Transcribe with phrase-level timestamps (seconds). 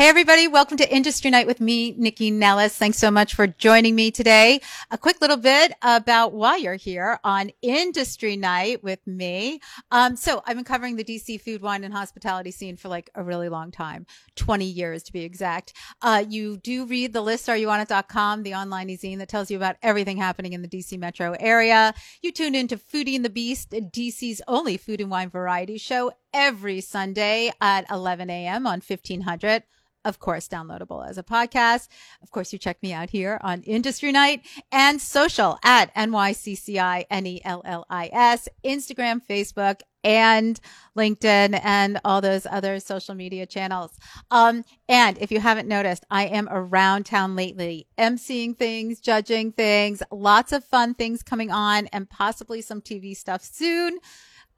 [0.00, 0.48] Hey, everybody.
[0.48, 2.74] Welcome to Industry Night with me, Nycci Nellis.
[2.74, 4.62] Thanks so much for joining me today.
[4.90, 9.60] A quick little bit about why you're here on Industry Night with me.
[9.90, 13.22] Um, so I've been covering the DC food, wine, and hospitality scene for like a
[13.22, 15.74] really long time, 20 years to be exact.
[16.00, 20.16] Uh, you do read the list, areyouonit.com, the online zine that tells you about everything
[20.16, 21.92] happening in the DC metro area.
[22.22, 26.80] You tune into Foodie and the Beast, DC's only food and wine variety show every
[26.80, 28.66] Sunday at 11 a.m.
[28.66, 29.64] on 1500
[30.04, 31.88] of course, downloadable as a podcast.
[32.22, 38.48] Of course, you check me out here on Industry Night and social at NYCCI N-E-L-L-I-S,
[38.64, 40.58] Instagram, Facebook, and
[40.96, 43.92] LinkedIn and all those other social media channels.
[44.30, 50.02] Um, and if you haven't noticed, I am around town lately, emceeing things, judging things,
[50.10, 53.98] lots of fun things coming on and possibly some TV stuff soon.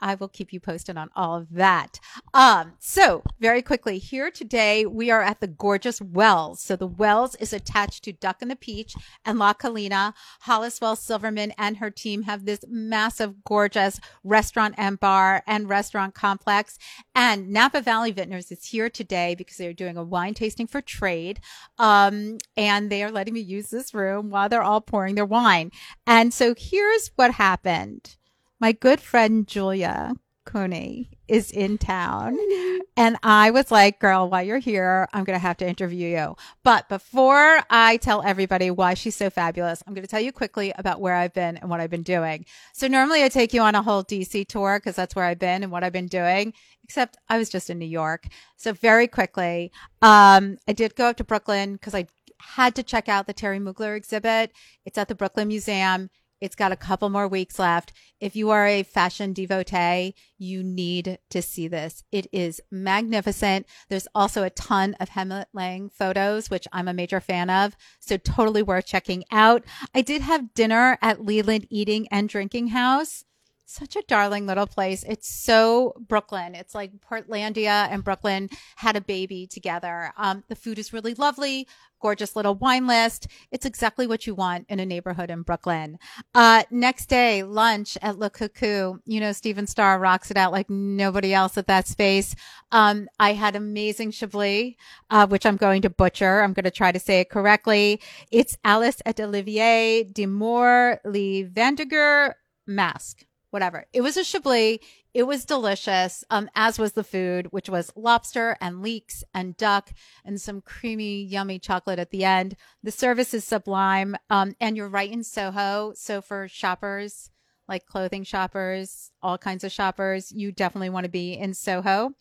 [0.03, 2.01] I will keep you posted on all of that.
[2.35, 6.61] Um, so very quickly here today, we are at the gorgeous Wells.
[6.61, 8.95] So the Wells is attached to Duck and the Peach
[9.25, 10.13] and La Collina.
[10.41, 16.15] Hollis Wells Silverman and her team have this massive, gorgeous restaurant and bar and restaurant
[16.15, 16.79] complex.
[17.15, 21.41] And Napa Valley Vintners is here today because they're doing a wine tasting for trade.
[21.79, 25.71] Um, and they are letting me use this room while they're all pouring their wine.
[26.07, 28.17] And so here's what happened
[28.63, 30.15] my good friend Julia
[30.47, 32.39] Coney is in town.
[32.95, 36.37] And I was like, girl, while you're here, I'm going to have to interview you.
[36.63, 40.75] But before I tell everybody why she's so fabulous, I'm going to tell you quickly
[40.77, 42.45] about where I've been and what I've been doing.
[42.75, 45.63] So normally I take you on a whole DC tour because that's where I've been
[45.63, 46.53] and what I've been doing,
[46.85, 48.27] except I was just in New York.
[48.59, 52.09] So very quickly, um, I did go up to Brooklyn because I
[52.43, 54.53] had to check out the Thierry Mugler exhibit.
[54.85, 56.11] It's at the Brooklyn Museum.
[56.43, 57.93] It's got a couple more weeks left.
[58.19, 62.03] If you are a fashion devotee, you need to see this.
[62.11, 63.65] It is magnificent.
[63.89, 67.77] There's also a ton of Helmut Lang photos, which I'm a major fan of.
[68.01, 69.63] So totally worth checking out.
[69.95, 73.25] I did have dinner at Leland Eating and Drinking House
[73.65, 75.05] such a darling little place.
[75.05, 76.55] It's so Brooklyn.
[76.55, 80.13] It's like Portlandia and Brooklyn had a baby together.
[80.17, 81.67] Um, the food is really lovely,
[82.01, 83.29] gorgeous little wine list.
[83.51, 85.99] It's exactly what you want in a neighborhood in Brooklyn.
[86.35, 88.99] Uh, next day, lunch at Le Coucou.
[89.07, 92.35] You know, Stephen Starr rocks it out like nobody else at that space.
[92.73, 94.75] Um, I had amazing Chablis,
[95.11, 96.43] uh, which I'm going to butcher.
[96.43, 98.01] I'm going to try to say it correctly.
[98.31, 102.35] It's Alice et Olivier de Moor, Lee Vandiger,
[102.67, 103.87] Mask whatever.
[103.93, 104.79] It was a Chablis.
[105.15, 109.93] It was delicious, um, as was the food, which was lobster and leeks and duck
[110.25, 112.57] and some creamy, yummy chocolate at the end.
[112.83, 114.17] The service is sublime.
[114.31, 115.93] Um, and you're right in Soho.
[115.95, 117.31] So for shoppers,
[117.69, 122.13] like clothing shoppers, all kinds of shoppers, you definitely want to be in Soho.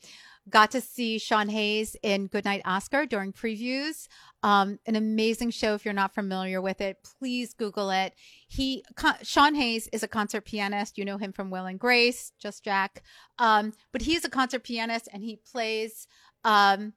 [0.49, 4.07] Got to see Sean Hayes in Goodnight Oscar during previews.
[4.41, 5.75] Um, an amazing show.
[5.75, 8.13] If you're not familiar with it, please Google it.
[8.47, 8.83] He,
[9.21, 10.97] Sean Hayes is a concert pianist.
[10.97, 13.03] You know him from Will and Grace, Just Jack.
[13.37, 16.07] Um, but he's a concert pianist and he plays,
[16.43, 16.93] um,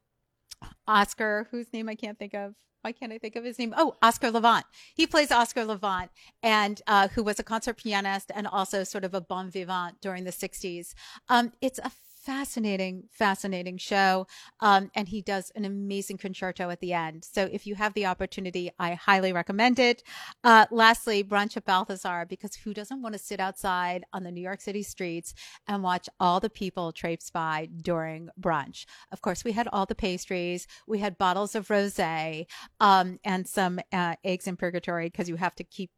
[0.86, 2.54] Oscar, whose name I can't think of.
[2.84, 3.72] Why can't I think of his name?
[3.78, 4.66] Oh, Oscar Levant.
[4.94, 6.10] He plays Oscar Levant,
[6.42, 10.24] and uh, who was a concert pianist and also sort of a bon vivant during
[10.24, 10.92] the '60s.
[11.30, 11.88] Um, it's a
[12.24, 14.26] fascinating, fascinating show.
[14.60, 17.24] Um, and he does an amazing concerto at the end.
[17.24, 20.02] So if you have the opportunity, I highly recommend it.
[20.42, 24.40] Uh, lastly, brunch at Balthazar, because who doesn't want to sit outside on the New
[24.40, 25.34] York City streets
[25.68, 28.86] and watch all the people traipse by during brunch?
[29.12, 30.66] Of course, we had all the pastries.
[30.86, 32.46] We had bottles of rosé,
[32.80, 35.90] um, and some, uh, eggs in purgatory because you have to keep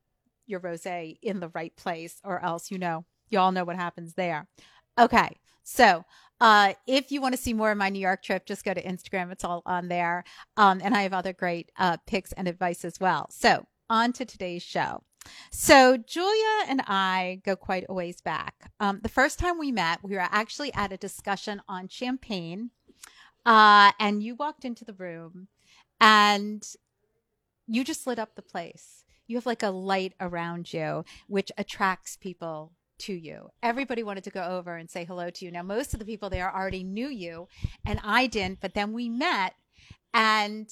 [0.47, 4.15] your rosé in the right place or else, you know, you all know what happens
[4.15, 4.49] there.
[4.99, 5.37] Okay.
[5.69, 6.05] So,
[6.41, 8.83] uh, if you want to see more of my New York trip, just go to
[8.83, 9.33] Instagram.
[9.33, 10.23] It's all on there.
[10.57, 13.29] Um, and I have other great uh, picks and advice as well.
[13.31, 15.03] So, on to today's show.
[15.51, 18.71] So, Julia and I go quite a ways back.
[18.79, 22.71] Um, the first time we met, we were actually at a discussion on champagne.
[23.45, 25.49] Uh, and you walked into the room
[26.01, 26.65] and
[27.67, 29.05] you just lit up the place.
[29.27, 33.51] You have like a light around you, which attracts people to you.
[33.63, 35.51] Everybody wanted to go over and say hello to you.
[35.51, 37.49] Now, most of the people there already knew you,
[37.85, 39.55] and I didn't, but then we met
[40.15, 40.69] and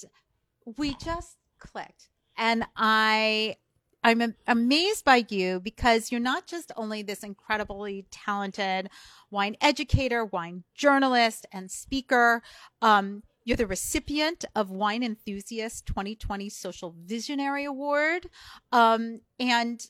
[0.79, 2.09] we just clicked.
[2.37, 3.57] And I,
[4.03, 8.91] I'm amazed by you because you're not just only this incredibly talented
[9.31, 12.43] wine educator, wine journalist, and speaker.
[12.83, 18.29] Um, you're the recipient of Wine Enthusiast 2020 Social Visionary Award.
[18.73, 19.87] Um, and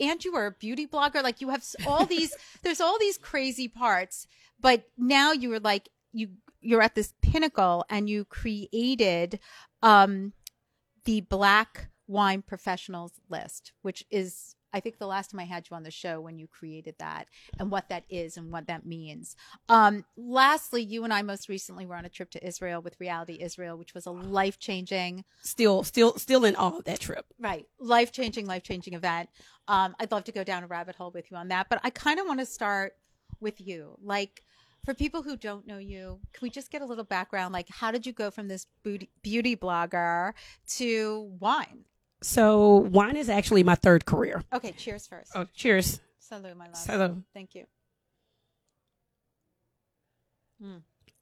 [0.00, 1.22] and you are a beauty blogger.
[1.22, 4.26] Like you have all these, there's all these crazy parts,
[4.60, 6.28] but now you are like, you
[6.62, 9.40] you're at this pinnacle and you created
[9.82, 10.32] um,
[11.04, 15.76] the Black Wine Professionals list, which is I think the last time I had you
[15.76, 17.28] on the show when you created that
[17.58, 19.36] and what that is and what that means.
[19.68, 23.38] Um, lastly, you and I most recently were on a trip to Israel with Reality
[23.40, 27.26] Israel, which was a life changing, Still, still, still in awe of that trip.
[27.38, 29.28] right, life changing, life changing event.
[29.68, 31.90] Um, I'd love to go down a rabbit hole with you on that, but I
[31.90, 32.94] kind of want to start
[33.40, 33.96] with you.
[34.02, 34.42] Like,
[34.84, 37.52] for people who don't know you, can we just get a little background?
[37.52, 40.32] Like, how did you go from this beauty, beauty blogger
[40.76, 41.84] to wine?
[42.22, 44.42] So wine is actually my third career.
[44.52, 45.32] Okay, cheers first.
[45.34, 46.00] Oh, cheers.
[46.20, 46.74] Salud, my love.
[46.74, 47.22] Salud.
[47.34, 47.66] Thank you.
[50.60, 50.78] Hmm.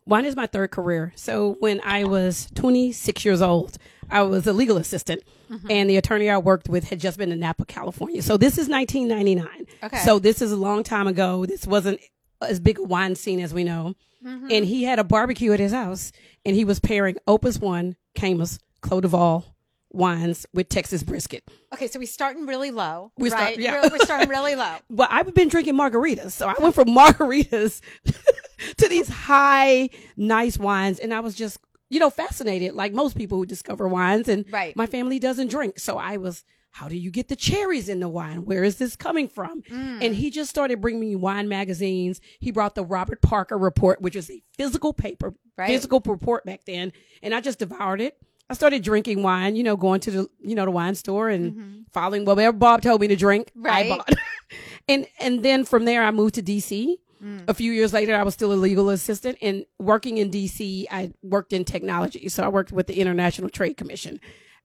[0.06, 1.12] Wine is my third career.
[1.16, 3.76] So when I was 26 years old,
[4.10, 5.70] I was a legal assistant, mm-hmm.
[5.70, 8.22] and the attorney I worked with had just been in Napa, California.
[8.22, 9.66] So this is 1999.
[9.84, 9.98] Okay.
[9.98, 11.46] So this is a long time ago.
[11.46, 12.00] This wasn't
[12.42, 13.94] as big a wine scene as we know.
[14.24, 14.48] Mm-hmm.
[14.50, 16.12] And he had a barbecue at his house,
[16.44, 19.54] and he was pairing Opus One, Caymus, Clos Du Val
[19.92, 21.44] wines with Texas brisket.
[21.74, 23.12] Okay, so we're starting really low.
[23.18, 23.58] We start- right?
[23.58, 23.82] yeah.
[23.82, 24.76] We're, we're starting really low.
[24.90, 26.32] Well, I've been drinking margaritas.
[26.32, 27.80] So I went from margaritas
[28.76, 30.98] to these high, nice wines.
[30.98, 31.58] And I was just,
[31.88, 34.28] you know, fascinated, like most people who discover wines.
[34.28, 34.76] And Right.
[34.76, 35.78] my family doesn't drink.
[35.78, 38.44] So I was, how do you get the cherries in the wine?
[38.44, 39.62] Where is this coming from?
[39.62, 40.04] Mm.
[40.04, 42.20] And he just started bringing me wine magazines.
[42.38, 45.66] He brought the Robert Parker report, which is a physical paper, Right.
[45.68, 46.92] physical report back then.
[47.22, 48.16] And I just devoured it.
[48.50, 51.86] I started drinking wine, you know, going to the, you know, the wine store and
[51.92, 53.48] following whatever Bob told me to drink.
[53.50, 53.62] Mm-hmm.
[53.64, 53.86] Right.
[53.86, 54.12] I bought.
[54.88, 56.96] and and then from there I moved to DC.
[57.24, 57.44] Mm.
[57.48, 61.12] A few years later I was still a legal assistant and working in DC I
[61.22, 62.28] worked in technology.
[62.28, 64.20] So I worked with the International Trade Commission.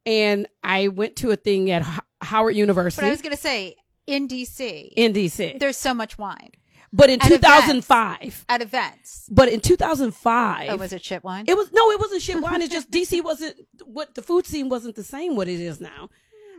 [0.08, 3.42] And I went to a thing at Ho- Howard But University I was going to
[3.42, 3.76] say,
[4.08, 5.60] in DC, in DC.
[5.60, 6.52] there's so much wine
[6.98, 7.46] But in at events.
[7.48, 9.28] 2005, at events.
[9.30, 11.46] but in 2005 Oh, was it shit wine?
[11.48, 12.62] It was no, it wasn't shit wine.
[12.62, 16.10] It's just DC wasn't what the food scene wasn't the same what it is now.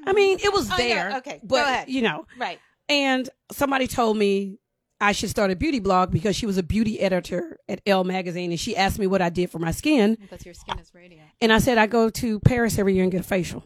[0.06, 1.16] I mean, it was Oh, there.
[1.18, 1.88] okay, go but ahead.
[1.88, 2.58] you know, right.
[2.88, 4.58] and somebody told me
[5.00, 8.50] I should start a beauty blog because she was a beauty editor at Elle magazine,
[8.50, 11.28] and she asked me what I did for my skin, Because your skin is radiant.
[11.40, 13.64] and I said I go to Paris every year and get a facial,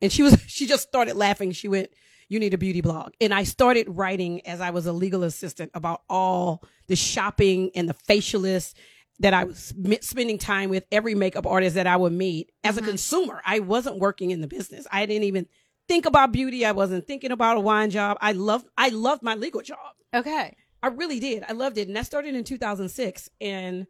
[0.00, 1.52] and she was she just started laughing.
[1.52, 1.88] She went.
[2.32, 3.12] You need a beauty blog.
[3.20, 7.86] And I started writing as I was a legal assistant about all the shopping and
[7.86, 8.72] the facialists
[9.18, 12.80] that I was spending time with every makeup artist that I would meet as a
[12.80, 12.88] mm-hmm.
[12.88, 13.42] consumer.
[13.44, 14.86] I wasn't working in the business.
[14.90, 15.46] I didn't even
[15.88, 16.64] think about beauty.
[16.64, 18.16] I wasn't thinking about a wine job.
[18.22, 19.92] I loved, I loved my legal job.
[20.14, 20.56] Okay.
[20.82, 21.44] I really did.
[21.46, 21.86] I loved it.
[21.86, 23.28] And that started in 2006.
[23.42, 23.86] And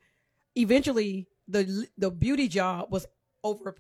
[0.57, 3.07] eventually the, the beauty job was
[3.45, 3.77] over,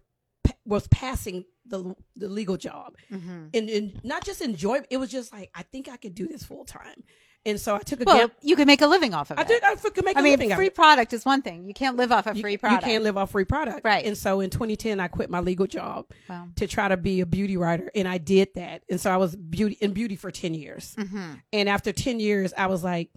[0.64, 3.46] was passing the, the legal job Mm-hmm.
[3.54, 6.42] and, and not just enjoy it was just like i think i could do this
[6.44, 7.04] full time
[7.44, 9.42] and so i took a Well, gap you can make a living off of i
[9.42, 9.48] it.
[9.48, 11.66] think i could make a I mean, living free product is one thing.
[11.66, 12.84] You can't live off a You- free product.
[12.86, 14.04] you, can't live off free product Right.
[14.04, 16.48] and so in 2010 i quit my legal job Wow.
[16.56, 19.36] to try to be a beauty writer and i did that and so i was
[19.36, 21.32] beauty in beauty for 10 years Mm-hmm.
[21.52, 23.10] and after 10 years i was like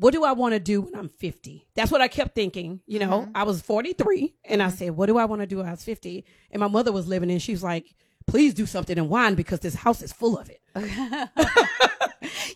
[0.00, 2.98] what do i want to do when i'm 50 that's what i kept thinking you
[2.98, 3.30] know Mm-hmm.
[3.36, 5.84] i was 43 and i said what do i want to do when i was
[5.84, 7.94] 50 and my mother was living and she was like
[8.26, 10.60] please do something in wine because this house is full of it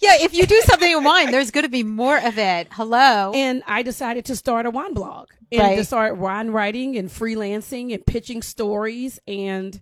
[0.00, 2.68] Yeah, if you do something in wine, there's going to be more of it.
[2.72, 3.32] Hello.
[3.34, 5.76] and I decided to start a wine blog and Right.
[5.76, 9.80] to start wine writing and freelancing and pitching stories and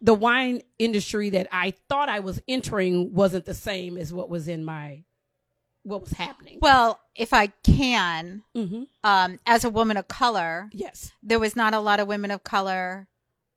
[0.00, 4.48] the wine industry that I thought I was entering wasn't the same as what was
[4.48, 5.04] in my
[5.84, 6.58] what was happening.
[6.60, 11.72] well, if I can, hmm um, as a woman of color, Yes, there was not
[11.74, 13.06] a lot of women of color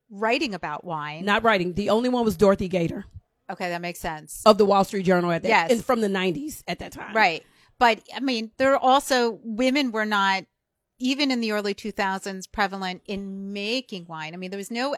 [0.10, 1.26] writing about wine.
[1.26, 1.74] not writing.
[1.74, 3.06] The only one was Dorothy Gaiter
[3.50, 4.42] okay, that makes sense.
[4.46, 5.72] of the Wall Street Journal at that Yes.
[5.72, 7.16] and from the 90s at that time.
[7.16, 7.44] Right.
[7.80, 10.44] But I mean, there are also women were not
[11.00, 14.34] even in the early 2000s prevalent in making wine.
[14.34, 14.96] I mean, there was no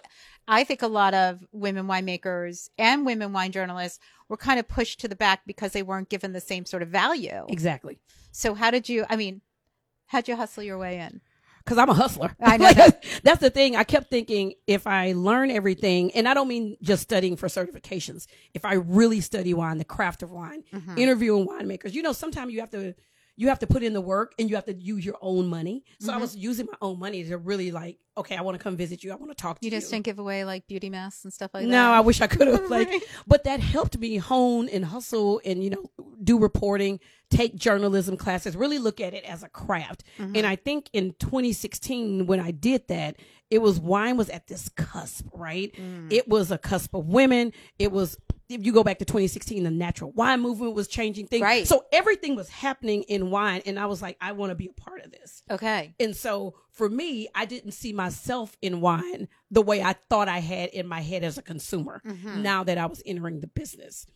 [0.51, 5.00] I think a lot of women winemakers and women wine journalists were kind of pushed
[5.01, 7.46] to the back because they weren't given the same sort of value.
[7.48, 8.00] Exactly.
[8.32, 9.41] So how did you I mean,
[10.08, 11.22] how'd you hustle your way in?
[11.63, 12.36] because I'm a hustler.
[12.41, 13.03] I know that.
[13.24, 13.75] That's the thing.
[13.75, 18.25] I kept thinking if I learn everything, and I don't mean just studying for certifications.
[18.56, 20.98] If I really study wine, the craft of wine, Mm-hmm.
[20.98, 22.96] interviewing winemakers, you know, sometimes you have to
[23.39, 25.84] you have to put in the work and you have to use your own money.
[26.00, 26.22] So I Mm-hmm.
[26.22, 29.13] was using my own money to really like, okay, I want to come visit you.
[29.13, 29.77] I want to talk to You you.
[29.79, 31.69] just didn't give away like beauty masks and stuff like that.
[31.69, 32.69] No, I wish I could have.
[32.69, 33.01] Like, Right.
[33.25, 35.89] but that helped me hone and hustle and you know
[36.22, 37.00] do reporting,
[37.31, 40.03] take journalism classes, really look at it as a craft.
[40.17, 40.36] Mm-hmm.
[40.36, 43.15] And I think in 2016 when I did that,
[43.50, 45.74] it was wine was at this cusp, right?
[45.75, 46.12] Mm.
[46.12, 47.51] It was a cusp of women.
[47.79, 48.17] It was
[48.50, 51.44] if you go back to 2016, the natural wine movement was changing things.
[51.44, 51.68] Right.
[51.68, 53.62] So everything was happening in wine.
[53.65, 55.44] And I was like, I want to be a part of this.
[55.51, 55.94] Okay.
[56.00, 60.39] And so for me, I didn't see myself in wine the way I thought I
[60.39, 62.41] had in my head as a consumer Mm-hmm.
[62.41, 64.08] now that I was entering the business.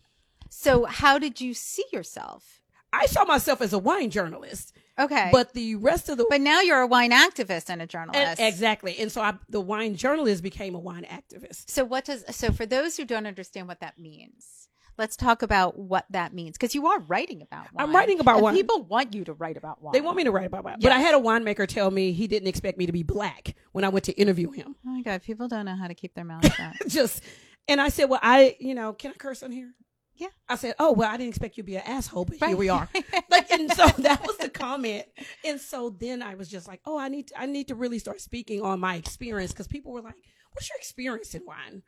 [0.49, 2.61] So how did you see yourself?
[2.91, 5.29] I saw myself as a wine journalist, Okay.
[5.31, 8.39] but the rest of the but now you're a wine activist and a journalist.
[8.39, 8.97] E- exactly.
[8.99, 11.69] And so I, the wine journalist became a wine activist.
[11.69, 15.77] So what does so for those who don't understand what that means, let's talk about
[15.77, 17.87] what that means because you are writing about wine.
[17.87, 18.55] I'm writing about And wine.
[18.55, 19.93] People want you to write about wine.
[19.93, 20.77] They want me to write about wine.
[20.79, 23.83] But I had a winemaker tell me he didn't expect me to be black when
[23.83, 24.75] I went to interview him.
[24.85, 26.73] Oh my god, people don't know how to keep their mouths shut.
[26.87, 27.23] Just,
[27.67, 29.73] and I said, well, I, you know, can I curse on here?
[30.15, 30.27] Yeah.
[30.47, 32.69] I said, oh, well, I didn't expect you to be an asshole, but here we
[32.69, 32.87] are.
[33.29, 35.05] like, and so that was the comment.
[35.43, 37.99] And so then I was just like, oh, I need, to, I need to really
[37.99, 40.15] start speaking on my experience because people were like,
[40.51, 41.81] what's your experience in wine?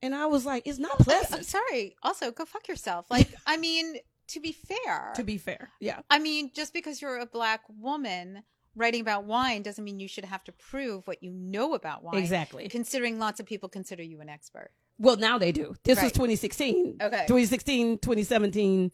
[0.00, 1.46] And I was like, it's not oh, I'm pleasant.
[1.46, 1.96] sorry.
[2.02, 3.06] Also, go fuck yourself.
[3.10, 3.96] Like, I mean,
[4.28, 6.00] to be fair, To be fair, yeah.
[6.10, 8.42] I mean, just because you're a black woman
[8.74, 12.16] writing about wine doesn't mean you should have to prove what you know about wine.
[12.16, 12.68] Exactly.
[12.68, 14.70] Considering lots of people consider you an expert.
[15.02, 15.74] Well, now they do.
[15.84, 16.14] This was Right.
[16.14, 16.98] 2016.
[17.02, 17.24] Okay.
[17.26, 18.92] 2016, 2017,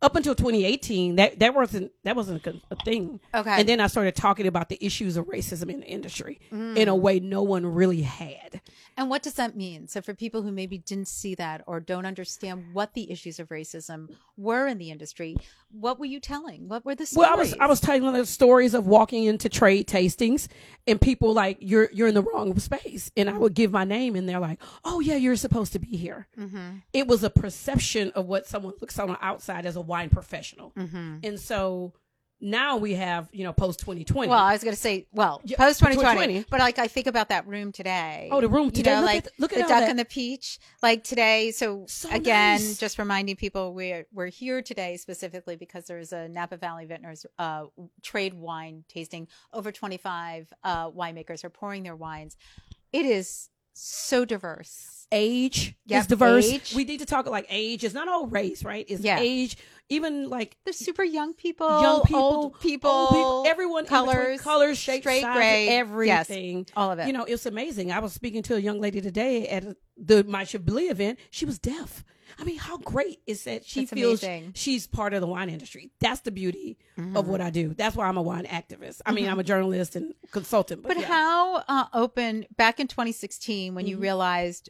[0.00, 1.16] up until 2018.
[1.16, 3.18] That that wasn't that wasn't a, a thing.
[3.34, 3.50] Okay.
[3.60, 6.76] And then I started talking about the issues of racism in the industry Mm.
[6.76, 8.60] in a way no one really had.
[8.98, 9.86] And what does that mean?
[9.86, 13.48] So, for people who maybe didn't see that or don't understand what the issues of
[13.48, 15.36] racism were in the industry,
[15.70, 16.68] what were you telling?
[16.68, 17.28] What were the stories?
[17.28, 20.48] Well, I was I was telling the stories of walking into trade tastings
[20.86, 24.16] and people like you're you're in the wrong space, and I would give my name
[24.16, 26.26] and they're like, oh yeah, you're supposed to be here.
[26.36, 26.78] Mm-hmm.
[26.92, 30.72] It was a perception of what someone looks on the outside as a wine professional,
[30.76, 31.18] Mm-hmm.
[31.22, 31.92] and so
[32.40, 34.28] now we have you know post 2020.
[34.28, 36.46] Well, I was going to say, well, Yeah, post 2020, 2020.
[36.50, 38.28] but like I think about that room today.
[38.30, 38.90] Oh, the room You today.
[38.94, 39.90] know, Look like at- look at the duck that.
[39.90, 40.58] and the peach.
[40.82, 42.78] Like today, so, So again, nice.
[42.78, 47.64] just reminding people we're we're here today specifically because there's a Napa Valley Vintners uh,
[48.02, 49.28] trade wine tasting.
[49.52, 52.36] Over 25 uh, winemakers are pouring their wines.
[52.92, 54.97] It is so diverse.
[55.12, 56.46] Age Yep, is diverse.
[56.52, 56.74] age.
[56.74, 57.84] We need to talk like age.
[57.84, 58.84] It's not all race, right?
[58.88, 59.18] It's Yeah.
[59.20, 59.56] age.
[59.90, 64.76] Even like There's super young people, young people, old people, old people, everyone, colors, colors,
[64.76, 66.28] shapes, straight, sizes, gray, yes.
[66.28, 66.66] everything.
[66.76, 67.06] all of it.
[67.06, 67.90] You know, it's amazing.
[67.90, 69.64] I was speaking to a young lady today at
[69.96, 71.18] the My Chablis event.
[71.30, 72.04] She was deaf.
[72.38, 73.64] I mean, how great is that?
[73.64, 74.52] She That's feels amazing.
[74.54, 75.90] she's part of the wine industry.
[76.00, 77.16] That's the beauty Mm-hmm.
[77.16, 77.72] of what I do.
[77.74, 79.00] That's why I'm a wine activist.
[79.06, 80.82] I mean, I'm a journalist and consultant.
[80.82, 81.06] But, But yeah.
[81.06, 84.02] how uh, open back in 2016 when you Mhm.
[84.02, 84.68] realized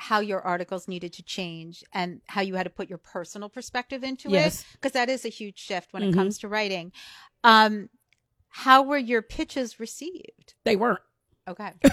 [0.00, 4.02] how your articles needed to change and how you had to put your personal perspective
[4.02, 4.60] into Yes.
[4.62, 6.08] it because that is a huge shift when Mhm.
[6.10, 6.90] it comes to writing.
[7.44, 7.90] Um,
[8.48, 10.54] how were your pitches received?
[10.64, 11.00] they weren't.
[11.46, 11.72] Okay.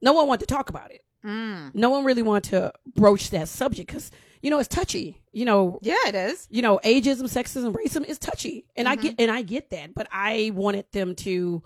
[0.00, 1.02] No one wanted to talk about it.
[1.24, 1.74] Mm.
[1.74, 5.80] no one really wanted to broach that subject because you know it's touchy you know
[5.82, 6.46] Yeah, it is.
[6.48, 9.02] you know ageism sexism racism is touchy and i Mhm.
[9.02, 11.64] get and i get that but i wanted them to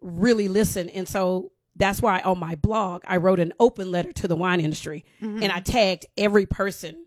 [0.00, 4.28] really listen and so that's why on my blog i wrote an open letter to
[4.28, 7.04] the wine industry and i tagged every person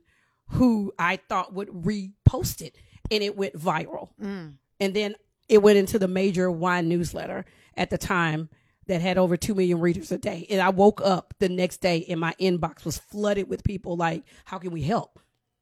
[0.50, 2.76] who i thought would repost it
[3.10, 4.10] and it went viral.
[4.22, 4.56] Mm.
[4.80, 5.16] and then
[5.48, 7.46] it went into the major wine newsletter
[7.76, 8.50] at the time
[8.88, 10.46] that had over 2 million readers a day.
[10.50, 14.24] And i woke up the next day and my inbox was flooded with people like
[14.46, 15.20] how can we help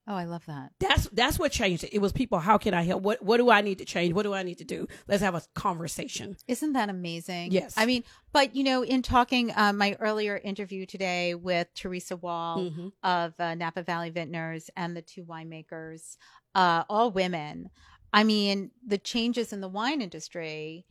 [0.08, 0.72] Oh, I love that.
[0.80, 3.50] that's that's what changed it it was people how can i help what what do
[3.50, 6.74] i need to change what do i need to do let's have a conversation Isn't
[6.74, 7.52] that amazing?
[7.52, 7.74] Yes.
[7.76, 12.60] I mean, but you know, in talking uh, my earlier interview today with Teresa Wall
[12.60, 12.92] Mhm.
[13.04, 16.18] of uh, Napa Valley Vintners and the two winemakers,
[16.54, 17.70] uh, all women.
[18.14, 20.86] I mean, the changes in the wine industry,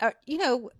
[0.00, 0.70] are, you know,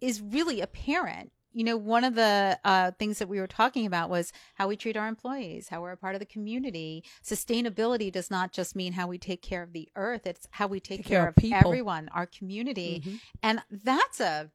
[0.00, 1.30] is really apparent.
[1.52, 4.76] You know, one of the uh, things that we were talking about was how we
[4.76, 7.04] treat our employees, how we're a part of the community.
[7.22, 10.80] Sustainability does not just mean how we take care of the earth; it's how we
[10.80, 11.58] take, Take care, care of people.
[11.58, 13.20] everyone, our community, Mhm.
[13.42, 14.50] and that's a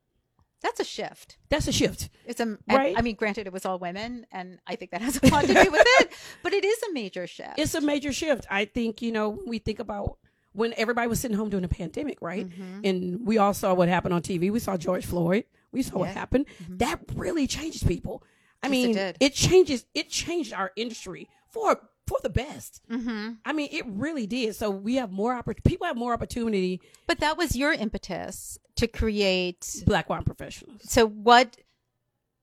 [0.62, 1.38] that's a shift.
[1.50, 2.98] that's a shift It's a Right.
[2.98, 5.54] I mean, granted, it was all women, and I think that has a lot to
[5.54, 6.12] do with it.
[6.42, 7.60] But it is a major shift.
[7.60, 10.18] it's a major shift i think you know we think about
[10.57, 12.81] when everybody was sitting home during the pandemic right Mhm.
[12.87, 16.07] and we all saw what happened on tv we saw george floyd we saw what
[16.09, 16.13] Yeah.
[16.23, 16.79] happened Mhm.
[16.79, 18.23] that really changes people
[18.63, 19.33] i Yes, it mean did.
[19.33, 21.67] changes it changed our industry for
[22.07, 24.55] for the best hmm I mean, it really did.
[24.55, 26.79] So we have more oppor- people have more opportunity.
[27.05, 29.83] But that was your impetus to create.
[29.85, 30.81] Black wine professionals.
[30.83, 31.57] So what?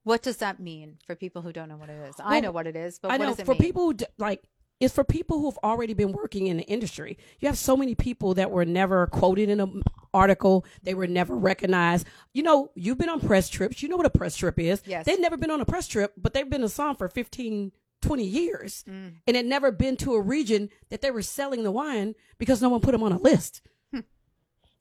[0.02, 2.14] What does that mean for people who don't know what it is?
[2.22, 3.60] I know what it is, but I what know does it for mean?
[3.66, 4.42] people who like
[4.80, 7.16] it's for people who've already been working in the industry.
[7.40, 10.64] You have so many people that were never quoted in an article.
[10.82, 12.06] They were never recognized.
[12.32, 13.82] You know, you've been on press trips.
[13.82, 14.82] You know what a press trip is.
[14.84, 15.06] Yes.
[15.06, 18.24] They've never been on a press trip, but they've been a somm for 15, 20
[18.24, 19.14] years Mm.
[19.26, 22.68] and had never been to a region that they were selling the wine because no
[22.68, 23.62] one put them on a list.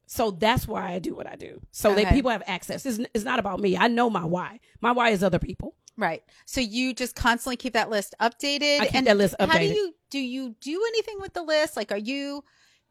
[0.05, 1.61] So that's why I do what I do.
[1.71, 2.03] So Okay.
[2.03, 2.85] that people have access.
[2.85, 3.77] It's, it's not about me.
[3.77, 4.59] I know my why.
[4.81, 5.75] My why is other people.
[5.97, 6.23] Right.
[6.45, 8.79] So you just constantly keep that list updated.
[8.79, 9.51] I keep and that list updated.
[9.51, 11.75] How do you do you do anything with the list?
[11.77, 12.43] Like, are you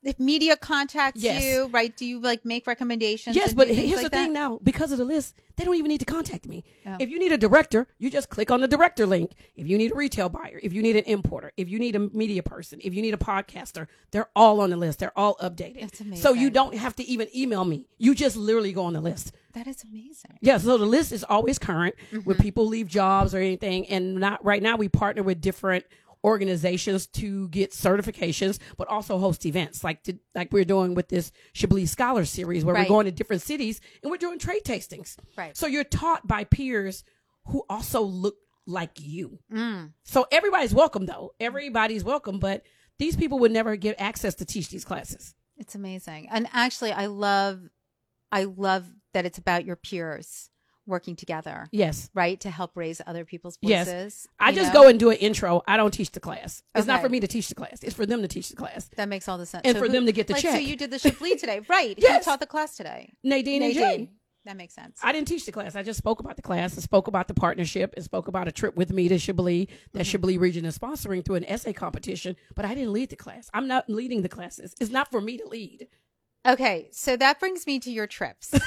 [0.02, 1.44] if media contacts Yes.
[1.44, 1.96] you, right?
[1.96, 3.36] Do you like make recommendations?
[3.36, 4.58] Yes, but here's like the thing now.
[4.62, 6.64] Because of the list, they don't even need to contact me.
[6.86, 6.96] Oh.
[6.98, 9.32] If you need a director, you just click on the director link.
[9.54, 12.00] If you need a retail buyer, if you need an importer, if you need a
[12.00, 14.98] media person, if you need a podcaster, they're all on the list.
[14.98, 15.80] They're all updated.
[15.80, 17.86] That's So you don't have to even email me.
[17.98, 19.32] You just literally go on the list.
[19.54, 20.38] That is amazing.
[20.40, 22.42] Yeah, so the list is always current when Mm-hmm.
[22.42, 23.86] people leave jobs or anything.
[23.88, 25.84] And not right now, we partner with different
[26.24, 31.32] organizations to get certifications, but also host events like to, like we're doing with this
[31.52, 32.84] Chablis Scholar Series, where Right.
[32.84, 35.16] we're going to different cities and we're doing trade tastings.
[35.36, 35.56] Right.
[35.56, 37.04] So you're taught by peers
[37.46, 39.40] who also look like you.
[39.52, 39.92] Mm.
[40.04, 41.34] So everybody's welcome, though.
[41.40, 42.62] Everybody's welcome, but
[42.98, 45.34] these people would never get access to teach these classes.
[45.56, 46.28] It's amazing.
[46.30, 47.60] And actually, I love,
[48.30, 50.48] I love that it's about your peers
[50.84, 52.10] working together, Yes.
[52.12, 53.70] right, to help raise other people's voices.
[53.86, 54.26] Yes.
[54.40, 54.82] I just know?
[54.82, 55.62] go and do an intro.
[55.68, 56.64] I don't teach the class.
[56.74, 57.84] It's not for me to teach the class.
[57.84, 58.90] It's for them to teach the class.
[58.96, 59.62] That makes all the sense.
[59.64, 61.94] And for them to get the like, So you did the Chablis today, right?
[61.96, 62.24] Yes.
[62.24, 63.12] Who taught the class today?
[63.22, 63.80] Nadine, and Jay.
[63.80, 64.08] Nadine.
[64.44, 64.98] That makes sense.
[65.04, 65.76] I didn't teach the class.
[65.76, 68.52] I just spoke about the class and spoke about the partnership and spoke about a
[68.52, 70.10] trip with me to Chablis that Mm-hmm.
[70.10, 72.34] Chablis region is sponsoring through an essay competition.
[72.56, 73.48] But I didn't lead the class.
[73.54, 74.74] I'm not leading the classes.
[74.80, 75.86] It's not for me to lead.
[76.46, 78.52] Okay, so that brings me to your trips.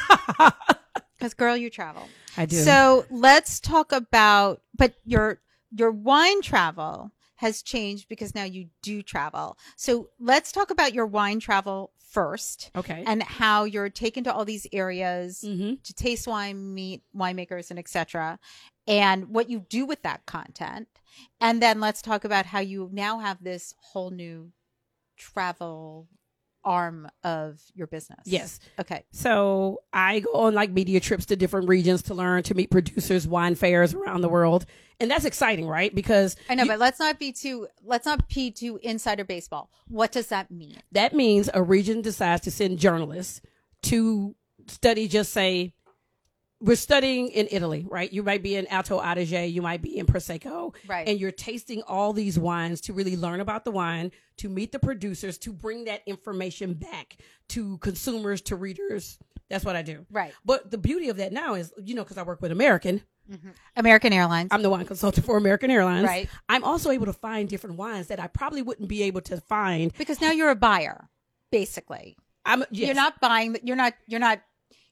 [1.18, 2.10] Because girl, you travel.
[2.38, 2.58] I do.
[2.58, 5.40] So let's talk about but your
[5.72, 9.58] your wine travel has changed because now you do travel.
[9.76, 13.04] So let's talk about your wine travel first okay.
[13.06, 17.78] and how you're taken to all these areas hmm to taste wine, meet winemakers and
[17.78, 18.40] etc.
[18.88, 20.88] And what you do with that content.
[21.40, 24.52] And then let's talk about how you now have this whole new
[25.18, 26.08] travel
[26.66, 28.20] arm of your business.
[28.26, 28.60] Yes.
[28.80, 29.06] Okay.
[29.12, 33.28] So I go on like media trips to different regions to learn to meet producers,
[33.28, 34.66] wine fairs around the world.
[35.00, 35.94] And that's exciting, right?
[35.94, 39.70] Because I know, you- but let's not be too let's not be too insider baseball.
[39.88, 40.78] What does that mean?
[40.92, 43.42] that means a region decides to send journalists
[43.84, 44.36] to
[44.68, 45.75] study just say
[46.62, 48.12] we're studying in Italy, right?
[48.12, 51.08] You might be in Alto Adige, you might be in Prosecco, Right.
[51.08, 54.80] and you're tasting all these wines to really learn about the wine, to meet the
[54.80, 57.18] producers, to bring that information back
[57.50, 59.20] to consumers, to readers.
[59.50, 60.06] That's what I do.
[60.10, 60.34] Right.
[60.44, 63.50] But the beauty of that now is, you know, because I work with American, mm-hmm.
[63.76, 64.50] American Airlines.
[64.52, 66.08] I'm the wine consultant for American Airlines.
[66.08, 66.30] Right.
[66.50, 69.94] I'm also able to find different wines that I probably wouldn't be able to find.
[69.98, 71.10] because now you're a buyer,
[71.52, 72.18] basically.
[72.46, 72.88] I'm yes.
[72.88, 74.40] You're not buying you're not you're not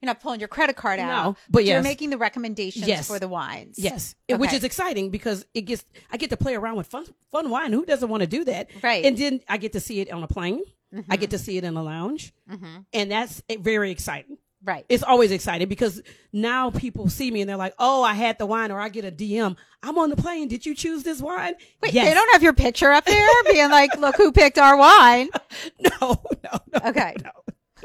[0.03, 1.37] you're not pulling your credit card No, out.
[1.49, 3.07] but you're making the recommendations Yes.
[3.07, 3.79] for the wines.
[3.79, 7.05] Yes, and which is exciting because it gets I get to play around with fun
[7.31, 7.71] fun wine.
[7.71, 8.69] Who doesn't want to do that?
[8.81, 9.05] Right.
[9.05, 10.61] And then I get to see it on a plane.
[11.09, 11.31] I get mm-hmm.
[11.31, 12.81] to see it in a lounge, mm-hmm.
[12.91, 14.37] and that's very exciting.
[14.65, 14.85] Right.
[14.89, 18.45] It's always exciting because now people see me and they're like, "Oh, I had the
[18.45, 19.55] wine," or I get a DM.
[19.81, 20.47] I'm on the plane.
[20.47, 21.53] Did you choose this wine?
[21.81, 22.07] Wait, yes.
[22.07, 25.29] they don't have your picture up there being like, look who picked our wine.
[25.79, 26.89] No, no, no.
[26.89, 27.15] Okay.
[27.23, 27.31] no.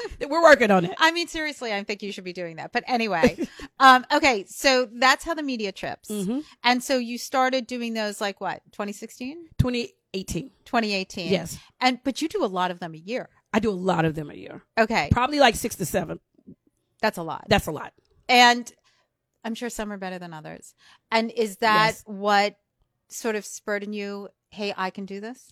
[0.29, 0.93] We're working on it.
[0.97, 2.71] I mean, seriously, I think you should be doing that.
[2.71, 3.47] But anyway,
[3.79, 6.09] um, okay, so that's how the media trips.
[6.09, 6.43] Mhm.
[6.63, 10.51] And so you started doing those like what, 2016, 2018.
[10.65, 11.31] 2018?
[11.31, 13.29] Yes, And but you do a lot of them a year.
[13.53, 14.61] I do a lot of them a year.
[14.77, 16.19] Okay, Probably like six to seven.
[17.01, 17.45] that's a lot.
[17.49, 17.93] That's a lot.
[18.27, 18.71] And
[19.43, 20.73] I'm sure some are better than others.
[21.11, 22.03] And is that Yes.
[22.05, 22.55] what
[23.09, 24.29] sort of spurred in you?
[24.51, 25.51] Hey, I can do this.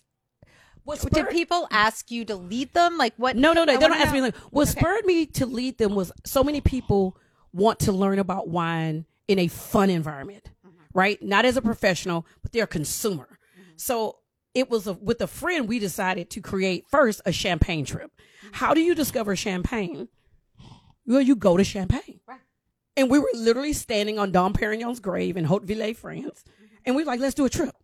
[0.88, 2.96] What Did people ask you to lead them?
[2.96, 3.36] Like what?
[3.36, 3.72] No, no, no.
[3.74, 4.22] I They don't wanna ask me.
[4.22, 4.80] Like, what Okay.
[4.80, 7.14] spurred me to lead them was so many people
[7.52, 10.76] want to learn about wine in a fun environment, Mm-hmm.
[10.94, 11.22] right?
[11.22, 13.38] Not as a professional, but they're a consumer.
[13.76, 14.20] So
[14.54, 18.10] it was a, with a friend we decided to create first a champagne trip.
[18.16, 18.48] Mm-hmm.
[18.54, 20.08] How do you discover champagne?
[21.06, 22.20] Well, you go to Champagne.
[22.26, 22.40] Right.
[22.96, 26.44] And we were literally standing on Dom Perignon's grave in Hautvillers, France.
[26.84, 27.74] And we were like, let's do a trip.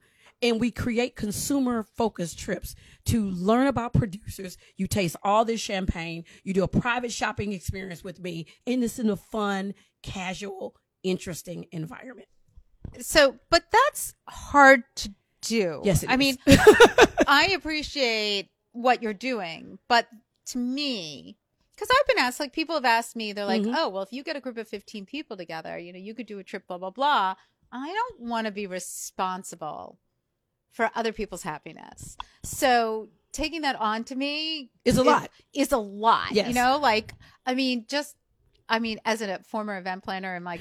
[0.45, 2.77] And we create consumer focused trips
[3.07, 4.57] to learn about producers.
[4.77, 6.25] You taste all this champagne.
[6.45, 8.47] You do a private shopping experience with me.
[8.67, 12.29] And this in a fun, casual, interesting environment.
[13.01, 15.81] So, but that's hard to do.
[15.83, 16.19] Yes, it I is.
[16.19, 16.37] mean,
[17.27, 20.07] I appreciate what you're doing, but
[20.49, 21.39] to me,
[21.75, 23.75] because I've been asked, like people have asked me, they're like, Mhm.
[23.77, 26.27] oh, well, if you get a group of 15 people together, you know, you could
[26.27, 27.35] do a trip, blah, blah, blah.
[27.73, 29.99] I don't want to be responsible
[30.75, 32.17] for other people's happiness.
[32.43, 35.31] So taking that on to me is a is- lot.
[35.55, 36.33] Is a lot.
[36.33, 36.49] Yes.
[36.49, 37.15] You know, like,
[37.47, 38.17] I mean, just,
[38.69, 40.61] I mean, as a former event planner and like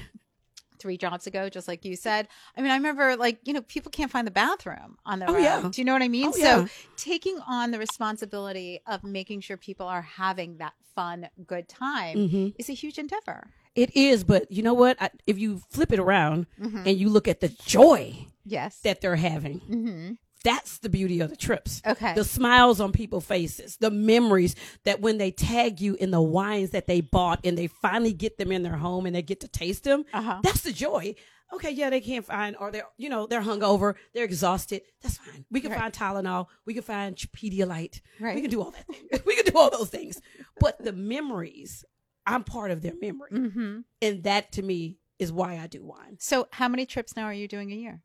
[0.78, 2.28] three jobs ago, just like you said.
[2.56, 5.36] I mean, I remember like, you know, people can't find the bathroom on their Oh,
[5.36, 5.42] own.
[5.42, 5.68] yeah.
[5.70, 6.26] Do you know what I mean?
[6.28, 6.66] Oh, so yeah.
[6.96, 12.48] taking on the responsibility of making sure people are having that fun, good time hmm
[12.58, 13.48] is a huge endeavor.
[13.74, 14.96] It is, but you know what?
[15.00, 16.86] I, if you flip it around Mhm.
[16.86, 18.78] and you look at the joy Yes.
[18.80, 20.10] that they're having, hmm
[20.44, 21.80] that's the beauty of the trips.
[21.86, 22.12] Okay.
[22.12, 24.54] The smiles on people's faces, the memories
[24.84, 28.36] that when they tag you in the wines that they bought and they finally get
[28.36, 30.40] them in their home and they get to taste them, Uh-huh.
[30.42, 31.14] that's the joy.
[31.54, 34.82] Okay, yeah, they can't find, or they're, you know, they're hungover, they're exhausted.
[35.02, 35.46] That's fine.
[35.50, 35.80] We can Right.
[35.80, 38.34] find Tylenol, we can find Pedialyte, Right.
[38.34, 38.84] we can do all that.
[39.24, 40.20] We can do all those things.
[40.60, 41.86] But the memories,
[42.26, 46.16] I'm part of their memory, hmm and that to me is why I do wine.
[46.20, 48.02] So how many trips now are you doing a year?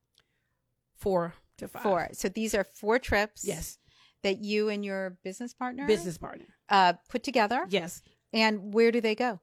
[0.99, 1.83] Four to five.
[1.83, 2.09] Four.
[2.13, 3.45] So these are four trips.
[3.45, 3.77] Yes.
[4.23, 6.45] That you and your business partner Business partner.
[6.67, 7.65] uh, put together.
[7.69, 8.01] Yes.
[8.33, 9.39] And where do they go?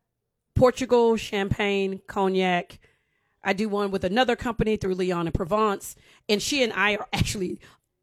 [0.55, 2.79] Portugal, Champagne, Cognac.
[3.43, 5.97] I do one with another company through Leon and Provence,
[6.29, 7.61] and she and I are actually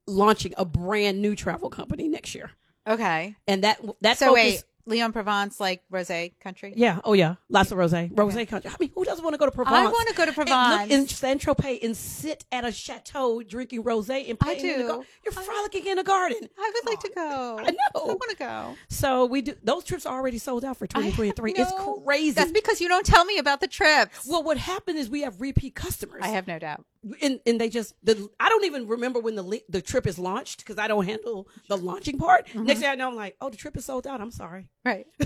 [0.08, 2.52] launching a brand new travel company next year.
[2.88, 3.36] Okay.
[3.48, 6.74] And that that So focus, wait, Leon Provence, like rosé country.
[6.76, 8.70] yeah, oh yeah, lots of rosé, rosé country.
[8.70, 9.76] I mean, who doesn't want to go to Provence?
[9.76, 13.42] I want to go to and look in Saint Tropez and sit at a chateau
[13.44, 14.88] drinking rosé and I playing in the do.
[14.90, 16.50] gar- You're frolicking in a garden.
[16.60, 17.60] I would like to go.
[17.60, 17.78] I know.
[17.96, 18.76] I want to go.
[18.90, 19.54] So we do.
[19.64, 21.54] Those trips are already sold out for 2023.
[21.54, 21.72] It's
[22.06, 22.32] crazy.
[22.32, 24.26] That's because you don't tell me about the trips.
[24.28, 26.22] well, what happened is we have repeat customers.
[26.24, 26.86] I have no doubt.
[27.22, 30.60] And and they just the I don't even remember when the the trip is launched
[30.60, 32.48] because I don't handle the launching part.
[32.48, 32.64] Mm-hmm.
[32.66, 34.22] Next thing I know, I'm like, oh, the trip is sold out.
[34.22, 34.70] I'm sorry.
[34.86, 35.06] Right.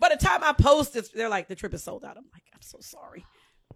[0.00, 2.16] By the time I post it, they're like, the trip is sold out.
[2.16, 3.24] I'm like, I'm so sorry.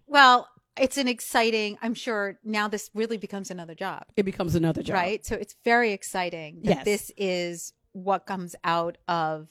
[0.07, 0.47] Well,
[0.79, 1.77] it's an exciting.
[1.81, 5.25] I'm sure now this really becomes another job, It becomes another job, right?
[5.25, 6.85] So it's very exciting that Yes.
[6.85, 9.49] this is what comes out of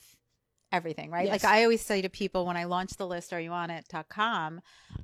[0.73, 1.27] everything, right?
[1.27, 1.43] Yes.
[1.43, 4.61] Like I always say to people when I launch the list, are you on it.com,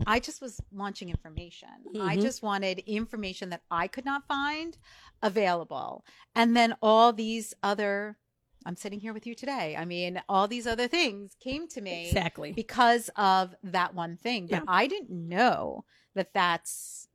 [0.06, 1.68] I just was launching information.
[2.00, 2.22] I Mhm.
[2.22, 4.76] just wanted information that I could not find
[5.22, 6.04] available.
[6.34, 8.16] And then all these other,
[8.64, 9.76] I'm sitting here with you today.
[9.76, 12.52] I mean, all these other things came to me Exactly.
[12.52, 14.46] because of that one thing.
[14.46, 14.64] But Yeah.
[14.68, 17.08] I didn't know that that's.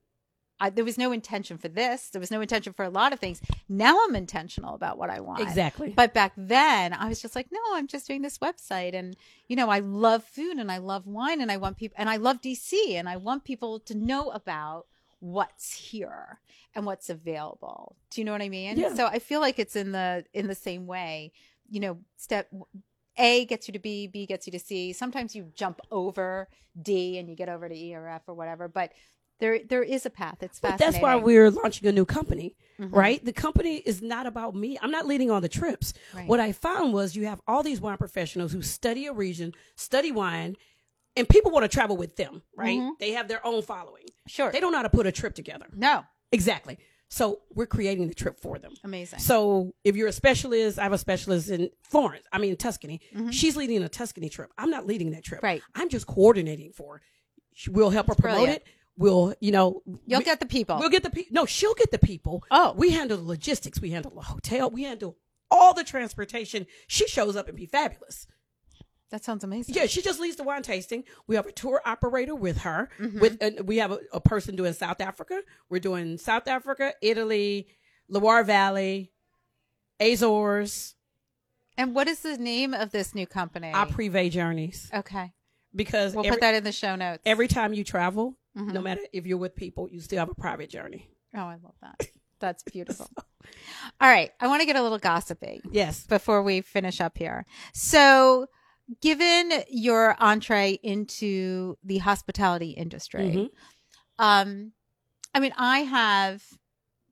[0.62, 2.10] I, there was no intention for this.
[2.10, 3.41] There was no intention for a lot of things.
[3.67, 5.41] Now I'm intentional about what I want.
[5.41, 5.91] Exactly.
[5.95, 8.93] But back then, I was just like, no, I'm just doing this website.
[8.93, 12.08] And, you know, I love food and I love wine and I want people, and
[12.08, 14.86] I love DC and I want people to know about
[15.19, 16.39] what's here
[16.76, 17.95] and what's available.
[18.12, 18.78] Do you know what I mean?
[18.78, 18.93] Yeah.
[18.93, 21.32] So I feel like it's in the, in the same way,
[21.71, 22.54] you know, step
[23.17, 24.93] A gets you to B, B gets you to C.
[24.93, 26.47] Sometimes you jump over
[26.80, 28.91] D and you get over to E or F or whatever, but
[29.41, 30.38] there, there is a path.
[30.41, 30.77] It's fascinating.
[30.88, 32.95] But that's why we're launching a new company, Mhm.
[32.95, 33.23] right?
[33.25, 34.77] The company is not about me.
[34.82, 35.93] I'm not leading on the trips.
[36.15, 36.27] Right.
[36.27, 40.12] What I found was you have all these wine professionals who study a region, study
[40.12, 40.56] wine,
[41.17, 42.80] and people want to travel with them, right?
[42.80, 42.97] Mhm.
[42.99, 44.06] They have their own following.
[44.27, 44.49] Sure.
[44.51, 45.65] They don't know how to put a trip together.
[45.75, 46.06] no.
[46.32, 46.77] Exactly.
[47.10, 48.71] So we're creating the trip for them.
[48.86, 49.19] Amazing.
[49.19, 52.25] So if you're a specialist, I have a specialist in Florence.
[52.32, 53.01] I mean Tuscany.
[53.13, 53.34] Mhm.
[53.34, 54.49] She's leading a Tuscany trip.
[54.58, 55.43] I'm not leading that trip.
[55.43, 55.62] Right.
[55.75, 57.01] I'm just coordinating for her.
[57.69, 58.62] We'll help her promote brilliant.
[58.62, 58.67] it.
[59.01, 60.77] We'll, you know, You'll we- get the people.
[60.79, 61.33] We'll get the people.
[61.33, 62.43] No, she'll get the people.
[62.51, 62.73] Oh.
[62.77, 63.81] we handle the logistics.
[63.81, 64.69] We handle the hotel.
[64.69, 65.17] We handle
[65.49, 66.67] all the transportation.
[66.87, 68.27] She shows up and be fabulous.
[69.09, 69.75] that sounds amazing.
[69.75, 71.03] Yeah, she just leads the wine tasting.
[71.27, 72.89] We have a tour operator with her.
[72.99, 73.19] Mm-hmm.
[73.19, 75.41] With and we have a, a person doing South Africa.
[75.69, 77.67] We're doing South Africa, Italy,
[78.07, 79.11] Loire Valley,
[79.99, 80.95] Azores,
[81.77, 83.71] And what is the name of this new company?
[83.73, 84.89] our privé journeys.
[84.93, 85.33] okay.
[85.73, 87.21] Because We'll every, put that in the show notes.
[87.25, 88.73] every time you travel, Mhm.
[88.73, 91.09] no matter if you're with people, you still have a private journey.
[91.35, 92.07] oh, I love that.
[92.39, 93.07] That's beautiful.
[94.01, 94.31] All right.
[94.39, 96.05] I want to get a little gossipy Yes.
[96.07, 97.45] before we finish up here.
[97.73, 98.47] So,
[99.01, 103.49] given your entree into the hospitality industry, Mhm.
[104.19, 104.73] um,
[105.35, 106.43] I mean, I have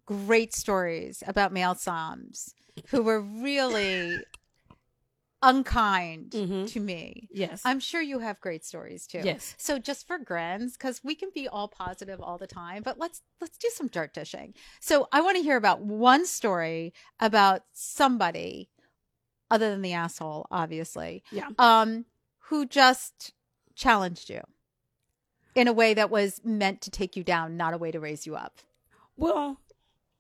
[0.06, 2.54] great stories about male somms
[2.90, 4.26] who were really
[5.42, 6.72] unkind Mhm.
[6.72, 7.28] to me.
[7.32, 7.62] Yes.
[7.64, 9.22] I'm sure you have great stories too.
[9.24, 9.56] Yes.
[9.58, 13.22] So just for grins, because we can be all positive all the time, but let's
[13.40, 14.54] let's do some dirt dishing.
[14.82, 18.70] So I want to hear about one story about somebody
[19.50, 21.24] other than the asshole, obviously.
[21.32, 21.50] Yeah.
[21.58, 22.06] Um,
[22.50, 23.34] who just
[23.76, 24.42] challenged you
[25.56, 28.26] in a way that was meant to take you down, not a way to raise
[28.28, 28.60] you up.
[29.16, 29.60] Well,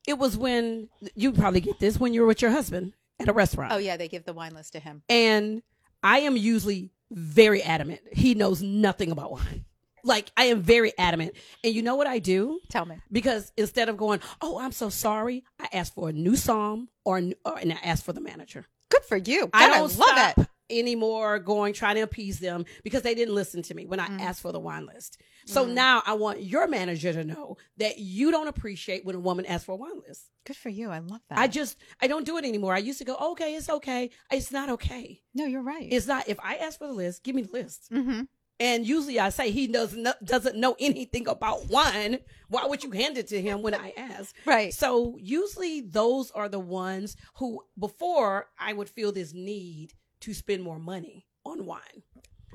[0.08, 3.34] it was when you probably get this when you were with your husband at a
[3.34, 3.71] restaurant.
[3.73, 5.03] Oh yeah, they give the wine list to him.
[5.10, 5.62] And
[6.03, 8.01] I am usually very adamant.
[8.12, 9.65] He knows nothing about wine.
[10.03, 11.34] Like I am very adamant.
[11.63, 12.60] And you know what I do?
[12.69, 12.95] Tell me.
[13.12, 17.17] Because instead of going, "Oh, I'm so sorry," I ask for a new somm or,
[17.17, 18.65] a new- or and I ask for the manager.
[18.89, 19.47] Good for you.
[19.47, 20.47] God, I I, don't love stop it.
[20.69, 24.21] anymore going trying to appease them because they didn't listen to me when I Mm.
[24.21, 25.19] asked for the wine list.
[25.49, 25.73] So Mm.
[25.73, 29.65] now I want your manager to know that you don't appreciate when a woman asks
[29.65, 30.29] for a wine list.
[30.45, 30.89] Good for you.
[30.89, 31.38] I love that.
[31.39, 32.73] I just I don't do it anymore.
[32.73, 34.12] I used to go, okay, it's okay.
[34.31, 35.21] It's not okay.
[35.33, 35.88] no, you're right.
[35.91, 36.27] It's not.
[36.27, 37.89] If I ask for the list, give me the list.
[37.91, 38.21] mm-hmm.
[38.62, 42.19] And usually I say he doesn't doesn't know anything about wine.
[42.49, 44.35] Why would you hand it to him when I ask?
[44.45, 44.73] Right.
[44.73, 50.62] So usually those are the ones who before I would feel this need to spend
[50.63, 52.03] more money on wine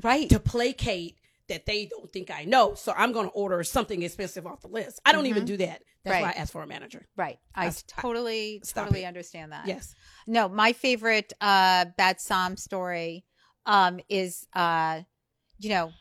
[0.02, 0.28] Right.
[0.28, 1.16] to placate
[1.48, 2.74] that they don't think I know.
[2.74, 5.00] So I'm going to order something expensive off the list.
[5.04, 5.82] I don't even do that.
[6.04, 7.06] That's why I ask for a manager.
[7.16, 7.38] Right.
[7.54, 9.06] I I totally, stop totally it.
[9.06, 9.66] understand that.
[9.66, 9.94] Yes.
[10.26, 13.24] No, my favorite uh bad somm story
[13.66, 15.00] um is uh
[15.58, 15.92] you know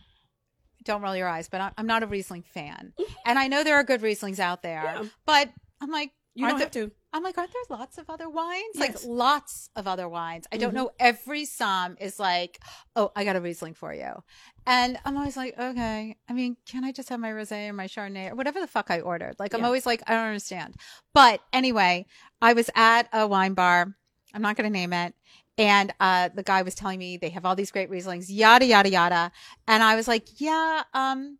[0.83, 2.93] don't roll your eyes, but I- I'm not a Riesling fan.
[3.25, 5.03] And I know there are good Rieslings out there, Yeah.
[5.25, 6.95] but I'm like You aren't don't there- have to.
[7.13, 8.73] I'm like, aren't there lots of other wines?
[8.73, 9.05] Yes.
[9.05, 10.47] Like lots of other wines.
[10.51, 10.75] I don't Mhm.
[10.75, 10.91] know.
[10.99, 12.59] Every somm is like,
[12.95, 14.23] oh, I got a Riesling for you.
[14.65, 16.17] And I'm always like, okay.
[16.27, 18.89] I mean, can I just have my rosé or my Chardonnay or whatever the fuck
[18.89, 19.35] I ordered?
[19.37, 20.75] Like, I'm always like, I don't understand.
[21.13, 22.07] But anyway,
[22.41, 23.93] I was at a wine bar.
[24.33, 25.13] I'm not going to name it.
[25.57, 28.89] And uh, the guy was telling me they have all these great Rieslings, yada yada
[28.89, 29.31] yada.
[29.67, 31.37] And I was like, yeah, um,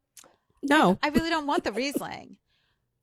[0.61, 0.99] No.
[1.01, 2.37] I really don't want the Riesling.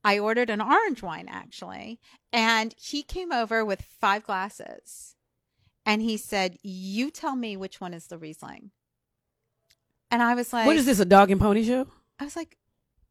[0.03, 2.01] I ordered an orange wine actually,
[2.33, 5.15] and he came over with five glasses,
[5.85, 8.71] and he said, "You tell me which one is the Riesling."
[10.11, 10.99] And I was like, what is this?
[11.01, 11.87] A dog and pony show?
[12.19, 12.57] I was like,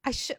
[0.04, 0.38] I should,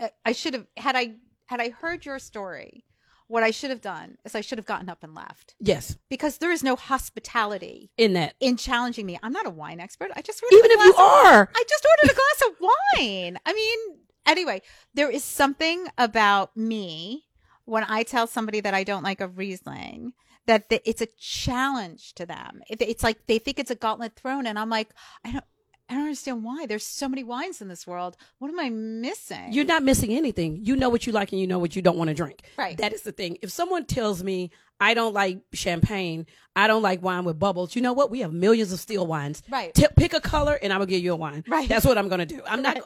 [0.00, 1.14] uh, I should have had I
[1.46, 2.84] had I heard your story.
[3.28, 5.96] What I should have done is I should have gotten up and left Yes.
[6.08, 8.34] because there is no hospitality In that.
[8.40, 9.20] in challenging me.
[9.22, 10.10] I'm not a wine expert.
[10.16, 11.48] I just ordered Even if you of- are.
[11.54, 13.38] I just ordered a glass of wine.
[13.46, 13.99] I mean,
[14.30, 14.62] anyway,
[14.94, 17.24] there is something about me
[17.64, 20.12] when I tell somebody that I don't like a Riesling
[20.46, 22.62] that the, it's a challenge to them.
[22.68, 24.90] It- It's like they think it's a gauntlet thrown, and I'm like,
[25.24, 25.44] I don't.
[25.90, 26.66] I don't understand why.
[26.66, 28.16] There's so many wines in this world.
[28.38, 29.52] What am I missing?
[29.52, 30.60] You're not missing anything.
[30.62, 32.42] You know what you like and you know what you don't want to drink.
[32.56, 32.76] Right.
[32.78, 33.38] That is the thing.
[33.42, 36.26] If someone tells me I don't like champagne,
[36.56, 38.10] I don't like wine with bubbles, you know what?
[38.10, 39.42] We have millions of still wines.
[39.50, 39.74] Right.
[39.74, 41.44] T- pick a color and I will give you a wine.
[41.48, 41.68] Right.
[41.68, 42.40] That's what I'm going to do.
[42.46, 42.76] I'm not,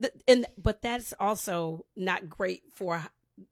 [0.00, 0.10] Right.
[0.26, 3.02] and but that's also not great for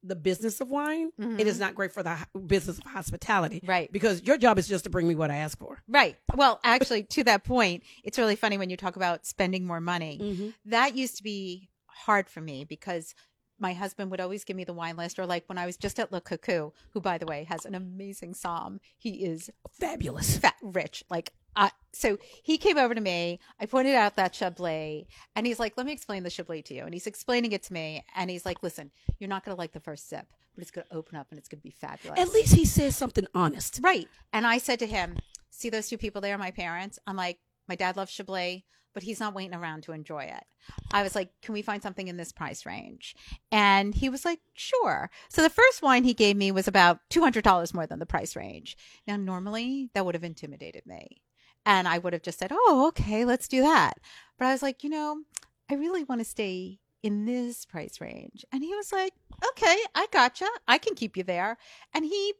[0.02, 1.10] the business of wine.
[1.20, 1.38] Mhm.
[1.40, 3.60] It is not great for the business of hospitality.
[3.64, 3.90] Right.
[3.92, 5.82] Because your job is just to bring me what I ask for.
[5.88, 6.16] Right.
[6.34, 10.18] Well, actually, to that point, it's really funny when you talk about spending more money.
[10.20, 10.48] Mm-hmm.
[10.70, 13.14] that used to be hard for me because
[13.58, 15.98] my husband would always give me the wine list or like when I was just
[15.98, 18.80] at Le Coucou, who by the way has an amazing somm.
[18.98, 19.48] He is
[19.80, 20.36] Fabulous.
[20.38, 21.02] fat rich.
[21.08, 25.58] Like uh, so he came over to me, I pointed out that Chablis and he's
[25.58, 26.84] like, Let me explain the Chablis to you.
[26.84, 29.80] And he's explaining it to me and he's like, Listen, you're not gonna like the
[29.80, 32.20] first sip, but it's gonna open up and it's gonna be fabulous.
[32.20, 33.80] At least he says something honest.
[33.82, 34.06] Right.
[34.32, 35.16] And I said to him,
[35.50, 36.98] See those two people there, my parents?
[37.06, 37.38] I'm like,
[37.68, 40.44] My dad loves Chablis, but he's not waiting around to enjoy it.
[40.92, 43.14] I was like, Can we find something in this price range?
[43.50, 45.10] And he was like, Sure.
[45.30, 48.76] So the first wine he gave me was about $200 more than the price range.
[49.06, 51.22] Now, normally that would have intimidated me.
[51.66, 53.98] And I would have just said, Oh, okay, let's do that.
[54.38, 55.22] But I was like, You know,
[55.70, 58.44] I really want to stay in this price range.
[58.52, 59.12] And he was like,
[59.50, 60.46] Okay, I gotcha.
[60.66, 61.58] I can keep you there.
[61.92, 62.34] And he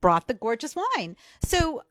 [0.00, 1.14] brought the gorgeous wine.
[1.44, 1.82] So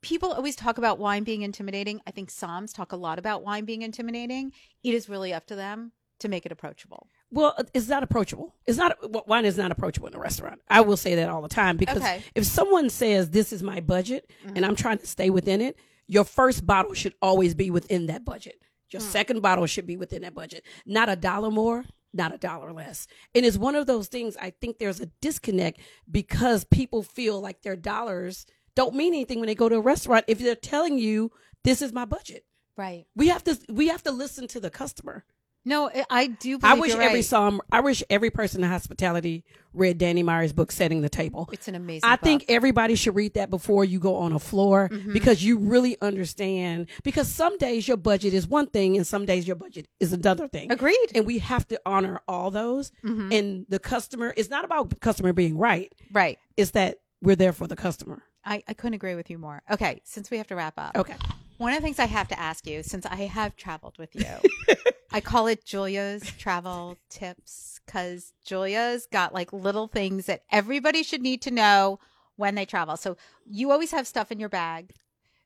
[0.00, 2.00] people always talk about wine being intimidating.
[2.06, 4.52] I think somms talk a lot about wine being intimidating.
[4.82, 7.08] It is really up to them to make it approachable.
[7.32, 8.54] Well, uh, it's not approachable.
[8.66, 10.60] It's not well, wine is not approachable in a restaurant.
[10.68, 12.22] I will say that all the time because Okay.
[12.34, 14.56] if someone says this is my budget mm-hmm.
[14.56, 18.24] and I'm trying to stay within it, your first bottle should always be within that
[18.24, 18.60] budget.
[18.90, 19.04] Your mm.
[19.04, 20.64] second bottle should be within that budget.
[20.84, 23.06] Not a dollar more, not a dollar less.
[23.34, 27.62] And it's one of those things I think there's a disconnect because people feel like
[27.62, 31.30] their dollars don't mean anything when they go to a restaurant if they're telling you
[31.64, 32.44] this is my budget.
[32.76, 33.06] Right.
[33.14, 35.24] We have to we have to listen to the customer.
[35.64, 36.58] No, I- do.
[36.62, 37.14] I wish every right.
[37.24, 37.58] somm.
[37.70, 39.44] I wish every person in hospitality
[39.74, 41.48] read Danny Meyer's book, Setting the Table.
[41.52, 42.00] It's an amazing.
[42.08, 42.48] I think book.
[42.48, 42.56] Mm-hmm.
[42.56, 46.88] everybody should read that before you go on a floor because you really understand.
[47.04, 50.48] Because some days your budget is one thing, and some days your budget is another
[50.48, 50.72] thing.
[50.72, 51.10] agreed.
[51.14, 52.90] And we have to honor all those.
[53.04, 53.32] Mhm.
[53.38, 55.92] And the customer, it's not about customer being right.
[56.12, 56.38] Right.
[56.56, 58.22] It's that we're there for the customer.
[58.44, 59.62] I, I couldn't agree with you more.
[59.70, 61.14] Okay, since we have to wrap up, Okay.
[61.60, 64.74] One of the things I have to ask you, since I have traveled with you,
[65.12, 71.20] I call it Julia's travel tips because Julia's got like little things that everybody should
[71.20, 71.98] need to know
[72.36, 72.96] when they travel.
[72.96, 74.94] So you always have stuff in your bag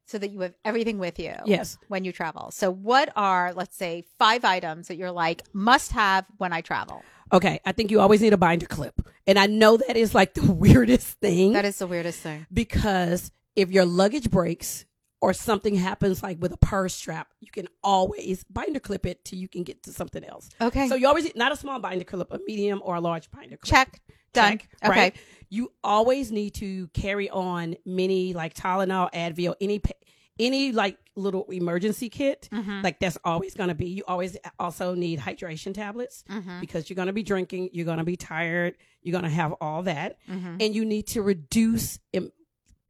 [0.07, 1.79] so that you have everything with you Yes.
[1.89, 2.51] when you travel.
[2.53, 7.03] So what are, let's say, five items that you're like must have when I travel?
[7.33, 7.59] Okay.
[7.65, 9.01] I think you always need a binder clip.
[9.27, 11.55] And I know that is like the weirdest thing.
[11.55, 12.47] That is the weirdest thing.
[12.53, 14.85] because if your luggage breaks
[15.25, 19.39] or something happens like with a purse strap, you can always binder clip it till
[19.39, 20.51] you can get to something else.
[20.61, 20.87] Okay.
[20.87, 23.65] So you always not a small binder clip, a medium or a large binder clip.
[23.75, 24.03] Check.
[24.35, 24.59] Done.
[24.59, 24.91] Check, okay.
[24.91, 25.17] right?
[25.49, 29.81] You always need to carry on many like Tylenol, Advil, any
[30.39, 32.49] any like little emergency kit.
[32.53, 32.83] Mhm.
[32.85, 33.87] Like that's always going to be.
[33.87, 36.61] You always also need hydration tablets Mhm.
[36.61, 39.53] because you're going to be drinking, you're going to be tired, you're going to have
[39.61, 40.57] all that, Mhm.
[40.61, 42.33] and you need to reduce and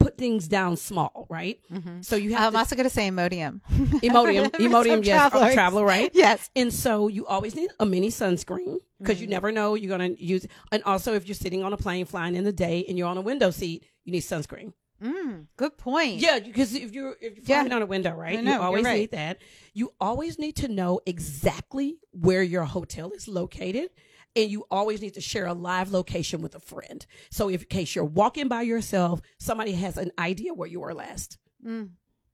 [0.05, 1.59] put things down small, right?
[1.71, 2.03] Mhm.
[2.05, 3.61] So you have I'm also going to say Imodium.
[3.67, 3.73] to,
[4.09, 5.53] Imodium, Imodium, yes, travelers.
[5.53, 6.11] traveler, right?
[6.13, 6.49] Yes.
[6.55, 9.31] And so you always need a mini sunscreen because you Mhm.
[9.37, 10.45] never know you're going to use.
[10.71, 13.17] And also, if you're sitting on a plane flying in the day and you're on
[13.17, 14.73] a window seat, you need sunscreen.
[15.03, 16.15] Mm, good point.
[16.21, 17.59] Yeah, because if you're if you're Yeah.
[17.61, 18.41] flying on a window, right?
[18.41, 18.99] You always right.
[19.01, 19.39] need that.
[19.73, 23.89] You always need to know exactly where your hotel is located.
[24.35, 27.05] And you always need to share a live location with a friend.
[27.31, 30.93] So, if in case you're walking by yourself, somebody has an idea where you were
[30.93, 31.37] last.
[31.65, 31.91] Mm,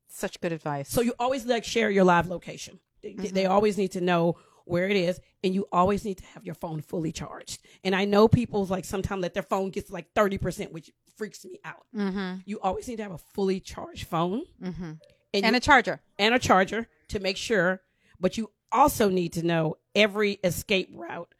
[0.08, 0.90] such good advice.
[0.90, 2.80] So you always like share your live location.
[3.02, 4.36] They, they always need to know
[4.66, 7.60] where it is, and you always need to have your phone fully charged.
[7.84, 11.46] And I know people's like sometimes let their phone gets like thirty percent, which freaks
[11.46, 11.86] me out.
[11.96, 12.40] mm-hmm.
[12.46, 14.84] You always need to have a fully charged phone Mm-hmm.
[14.84, 15.00] and,
[15.34, 16.02] And you- a charger.
[16.20, 17.82] and a charger to make sure.
[18.20, 21.34] But you also need to know every escape route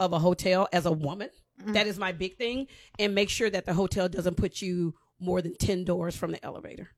[0.00, 1.30] of a hotel as a woman.
[1.62, 1.72] Mhm.
[1.72, 2.66] That is my big thing,
[2.98, 6.44] and make sure that the hotel doesn't put you more than ten doors from the
[6.44, 6.90] elevator.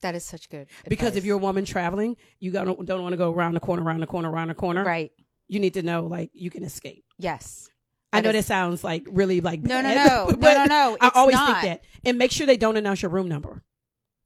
[0.00, 0.68] That is such good.
[0.88, 3.82] Because if you're a woman traveling, you don't, don't want to go around the corner,
[3.82, 4.82] around the corner, around the corner.
[4.84, 5.12] right.
[5.48, 7.04] You need to know like you can escape.
[7.18, 7.68] Yes.
[8.12, 10.64] I know is- that sounds like really like No, no, bad, no, no, but no,
[10.64, 10.96] no.
[11.00, 11.60] I always not.
[11.60, 13.62] think that, and make sure they don't announce your room number.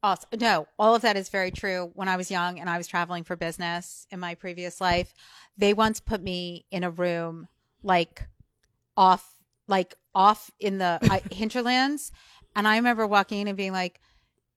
[0.03, 1.91] Also, no, all of that is very true.
[1.95, 5.13] When I was young and I was traveling for business in my previous life,
[5.57, 7.49] they once put me in a room
[7.85, 8.27] like
[8.97, 9.25] off,
[9.69, 10.99] like off in the
[11.31, 12.11] hinterlands,
[12.57, 14.01] and I remember walking in and being like,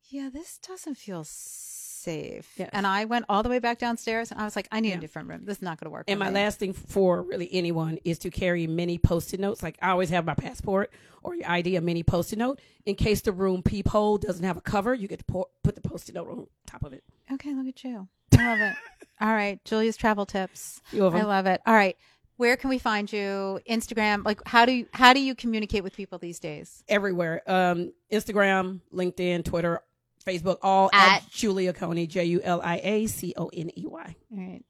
[0.10, 2.70] "Yeah, this doesn't feel safe." Yes.
[2.74, 4.98] And I went all the way back downstairs, and I was like, "I need Yeah.
[4.98, 5.46] a different room.
[5.46, 8.18] This is not going to work." And my me." last thing for really anyone is
[8.20, 9.62] to carry many post-it notes.
[9.62, 10.92] Like I always have my passport
[11.24, 14.62] or your ID, a mini post-it note in case the room peephole doesn't have a
[14.62, 14.94] cover.
[14.94, 17.04] You get to pour, put the post-it note on top of it.
[17.32, 18.08] Okay, look at you.
[18.38, 18.76] I love it.
[19.22, 20.82] all right, Julia's travel tips.
[20.94, 21.62] I love it.
[21.66, 21.98] All right.
[22.38, 23.60] Where can we find you?
[23.69, 24.23] Instagram.
[24.26, 26.84] Like how do you how do you communicate with people these days?
[26.88, 27.41] everywhere.
[27.47, 29.82] Um, Instagram, LinkedIn, Twitter,
[30.26, 33.86] Facebook, all at, At- Julia Coney, J U L I A C O N E
[33.86, 34.15] Y.
[34.32, 34.63] All right.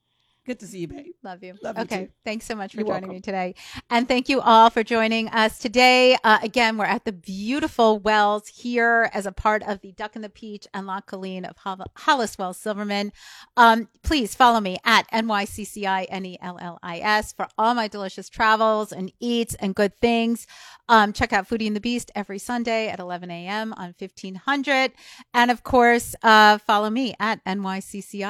[0.47, 1.11] Good to see you, babe.
[1.23, 1.55] Love you.
[1.61, 2.05] Love you okay.
[2.05, 2.11] too.
[2.23, 3.15] Thanks so much for You're joining welcome.
[3.15, 3.53] me today.
[3.89, 6.17] And thank you all for joining us today.
[6.23, 10.23] Uh, again, we're at the beautiful Wells here as a part of the Duck and
[10.23, 13.11] the Peach and La Collina of Hol- Hollis Wells Silverman.
[13.57, 19.97] Um, please follow me at NYCCI-N-E-L-L-I-S for all my delicious travels and eats and good
[19.97, 20.47] things.
[20.89, 23.73] Um, check out Foodie and the Beast every Sunday at 11 a.m.
[23.73, 24.91] on 1500.
[25.33, 28.23] And of course, uh, follow me at NYCCI-N-E-L-L-I-S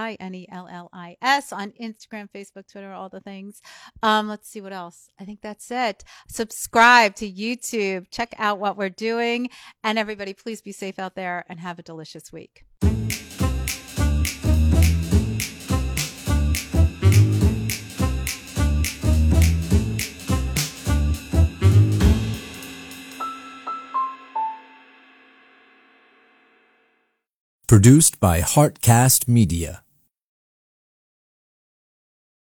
[1.54, 3.62] on Instagram, Facebook, Twitter, all the things.
[4.04, 5.10] Um, let's see what else.
[5.20, 6.04] I think that's it.
[6.28, 8.06] Subscribe to YouTube.
[8.12, 9.50] Check out what we're doing.
[9.84, 12.67] And everybody, please be safe out there and have a delicious week.
[27.68, 29.84] Produced by Heartcast Media.